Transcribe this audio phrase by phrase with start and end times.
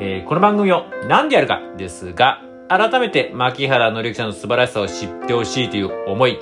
[0.00, 6.40] えーこの番組を何でやるかですが、改めて牧原のりゆきさんの素晴らしさを知ってほしいという思い、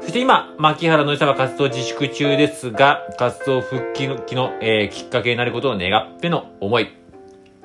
[0.00, 6.88] そして今、牧原紀之さんは活動自粛中ですが、活動復帰のの、えーきっかけになることを願っての思い、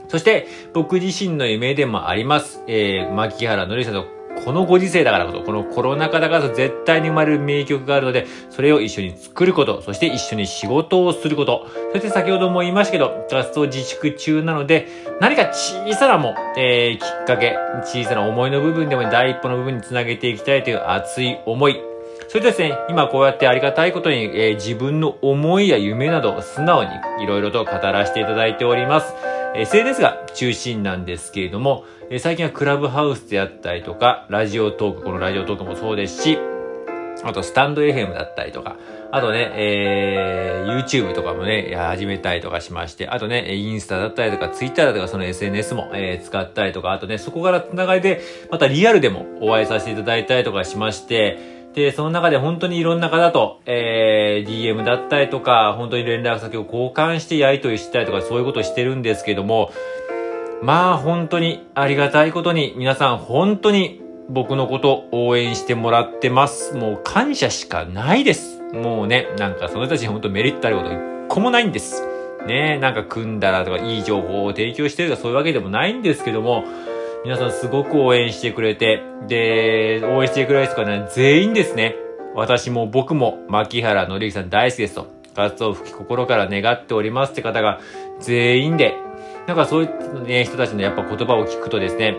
[0.10, 2.64] そして、僕自身の夢でもあります。
[2.68, 14.88] えー、牧原のりさんとこのご時世だからこそ、このコロナ禍だからこそ絶対に生まれる名曲があるので、それを一緒に作ること、そして一緒に仕事をすること、そして先ほども言いましたけど、活動自粛中なので、
[15.20, 21.82] 何か小さなも、えー、きっかけ、小さな思いの部分でも第一歩の部分につなげていきたいという熱い思い、
[22.28, 26.90] それですね、今こうやってありがたいことに、えー自分の思いや夢など素直に
[27.24, 29.14] いろいろと語らせていただいております。
[29.56, 31.86] SNS が中心なんですけれども、
[32.20, 36.38] 最近はクラブハウスであったりとか、ラジオトーク、このラジオトークもそうですし、
[37.24, 38.78] あとスタンド FM だったりとか、
[39.12, 59.72] あとね、えー、YouTube とかもね、始めたりとかしまして、あとね、インスタだったりとか、Twitter だとか、その SNS も、えー使ったりとか、あとね、そこからつながりで、またリアルでもお会いさせていただいたりとかしまして、で、その中で本当にいろんな方と、えー、DM だったりとか、本当に連絡先を交換してやり取りしたりとか、そういうことをしてるんですけども、
[60.62, 66.76] まあ本当にありがたいことに皆さん本当に僕のこと応援してもらってます。
[66.76, 68.62] もう感謝しかないです。
[68.74, 71.00] もうね、なんかその人たちに本当メリットあること一
[71.30, 72.04] 個もないんです。
[72.46, 76.64] ねなんか組んだらとかいい情報を提供してるとかそういうわけでもないんですけども、
[77.26, 81.96] 皆さんすごく応援してくれて、で、応援してくれる人かね、全員ですね。
[82.34, 85.08] 私も僕も牧原紀之さん大好きですと。
[85.36, 87.82] 活動吹き心から願っておりますって方が
[88.22, 88.96] 全員で、
[89.48, 92.16] なんかそういう、ね、人たちのやっぱ言葉を聞くとですね、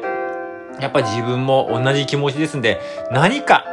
[0.80, 2.78] やっぱ自分も同じ気持ちですんで、
[3.10, 3.64] 何か、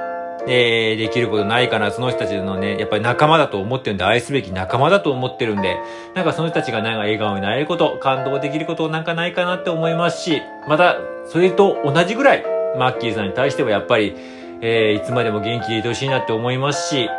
[0.49, 5.77] えー、できることないかな、その人たちのね、やっぱり仲間だと思ってるんで、愛すべき仲間だと思ってるんで、
[6.15, 10.97] なんかその人たちがなんか笑顔になれること、感動できることなんかないかなって思いますし、また、
[11.27, 12.45] それと同じぐらい、
[12.77, 14.15] マッキーさんに対してはやっぱり、
[14.61, 17.09] えー、いつまでも元気でいてほしいなって思いますし、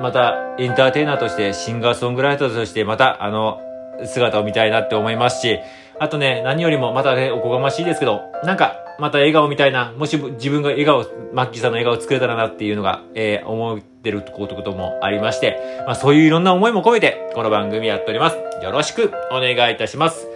[0.00, 3.60] また、エンターテイナーとして、シンガーソングライターとして、また、あの、
[4.04, 5.58] 姿を見たいなって思いますし、
[5.98, 18.36] あとね、何よりも、またね、おこがましいですけど、なんか、また笑顔みたいな、もし自分が笑顔、マッキーさんの笑顔を作れたらなっていうのが、えー、思ってることもありまして、まあそういういろんな思いも込めて、この番組やっております。
[18.62, 20.28] よろしくお願いいたします。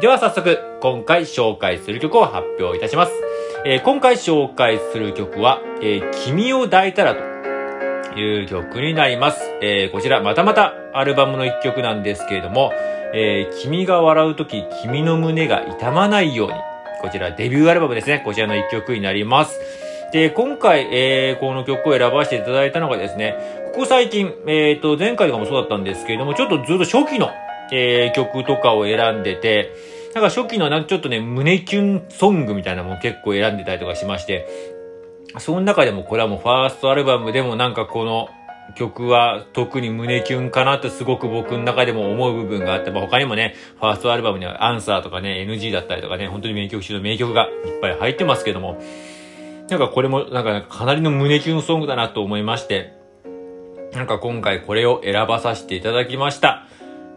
[0.00, 3.12] では早速、今回紹介する曲を発表いたします。
[3.64, 9.40] えー今回紹介する曲は、えー君を抱いたらという曲になります。
[9.60, 12.72] えーこちら、またまたアルバムの一曲なんですけれども、
[13.14, 16.69] えー君が笑うとき、君の胸が痛まないように。
[17.00, 18.20] こちら、デビューアルバムですね。
[18.24, 19.58] こちらの一曲になります。
[20.12, 23.36] で、今回、えーこの曲を選ばせていただいたのがですね、
[23.72, 27.30] ここ最近、えっ、と、前回とかもそうだったんですけれども、ちょっとずっと初期の、
[27.72, 29.70] えー曲とかを選んでて、
[30.14, 34.48] なんか初期のなんかちょっとね、胸キュンソングみたいなのも結構選んでたりとかしまして、
[35.38, 38.28] その中でもこれはもうファーストアルバムでもなんかこの
[38.74, 48.80] 曲は特に胸キュンかなってすごく僕の中でも思う部分があって、まあ、他にもね、ファーストアルバムにはアンサーとかね、NG だったりとかね、本当に名曲中の名曲がいっぱい入ってますけども、
[49.68, 52.94] なんかこれもなんかかなりの胸キュンソングだなと思いまして、
[53.92, 56.66] なんか今回これを選ばさせていただきました。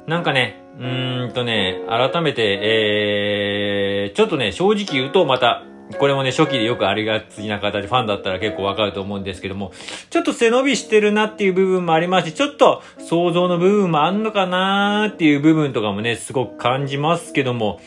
[0.08, 5.64] なんかね、うーんとね、改めて、えー、ちょっとね、正直言うとまた、
[5.98, 9.72] これもね、初期でよくありがちな形、ファンだったら結構わかると思うんですけども、
[10.10, 17.80] ちょっと背伸びしてるなっていう部分もありますし、ちょっと想像の部分もあんのかなーっていう部分とかもね、すごく感じますけども、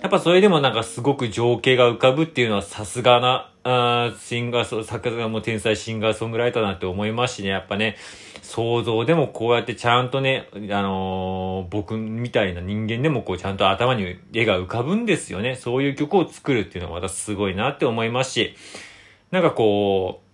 [0.00, 7.96] やっぱそれでもなんかすごく情景が浮かぶっていうのはさすがな、あシンガーソング、作家がもう天才シンガーソングライターなって思いますしね、やっぱね、
[8.40, 15.54] 想像でもこうやってちゃんとね、あのー僕みたいな人間でもこうちゃんと頭に絵が浮かぶんですよね。
[15.54, 18.54] そういう曲を作るっていうのがまたすごいなって思いますし、
[19.30, 20.29] なんかこう、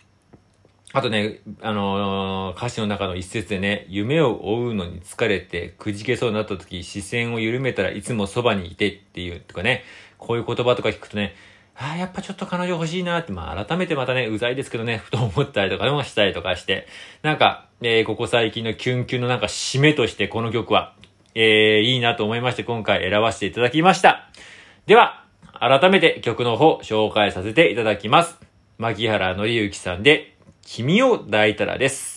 [0.97, 9.85] あとね、あのー歌詞の中の一節でね、夢を追うのに疲れて、くじけそうになった時、視線を緩めたらいつもそばにいてっていうとかね、
[10.17, 11.35] こういう言葉とか聞くとね、
[11.75, 16.87] ああ、やっぱちょっと彼女欲しいなって、まあ改めてまたね、うざいですけどね、 ふと思ったりとかでもしたりとかして、
[17.21, 20.95] なんか、えー、ここ最近のキュンキュンのなんか締めとしてこの曲は、
[21.35, 24.31] えー、いいなと思いまして今回選ばせていただきました。
[24.87, 25.25] では、
[25.61, 28.41] 改めて曲の方紹介させていただきます。
[28.79, 30.36] 牧原紀之さんで、
[30.67, 32.16] 君を抱いたらです。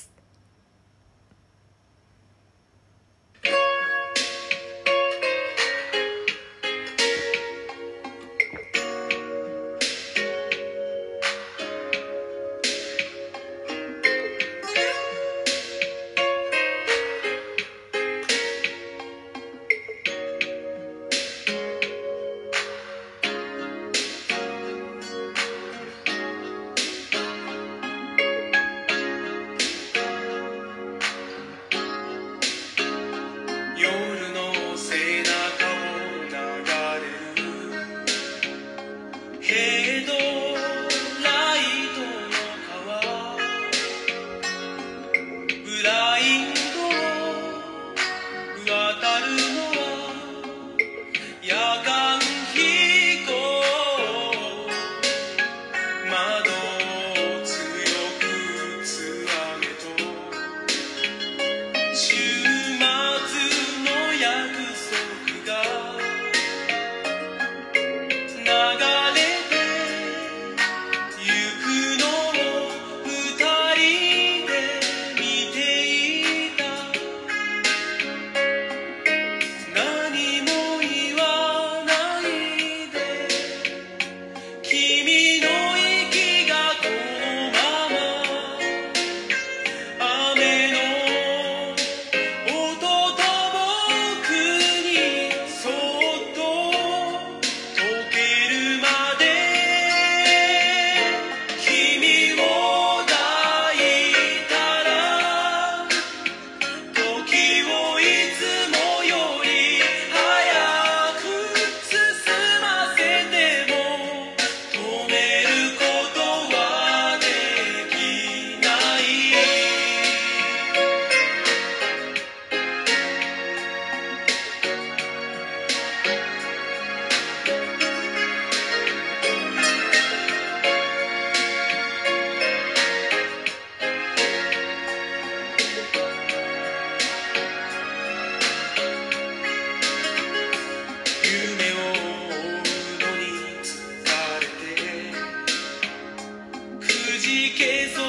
[147.19, 148.05] じけそう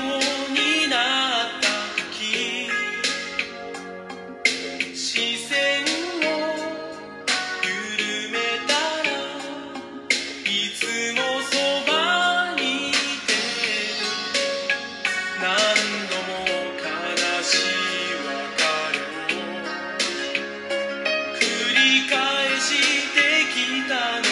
[0.52, 1.66] になった
[2.14, 2.70] 時
[4.94, 6.26] 視線を
[7.66, 8.72] 緩めた
[9.02, 9.10] ら
[10.44, 10.48] い
[10.78, 10.80] つ
[11.16, 11.20] も
[11.50, 11.52] そ
[11.90, 12.92] ばにい
[13.26, 13.30] て
[15.42, 15.44] 何
[16.08, 16.30] 度も
[16.78, 16.86] 悲
[17.42, 17.66] しい
[18.26, 18.62] 別
[18.94, 18.98] れ
[19.34, 19.42] を
[21.34, 21.40] 繰
[21.74, 22.14] り返
[22.60, 22.68] し
[23.12, 23.18] て
[23.52, 23.56] き
[23.88, 24.29] たの。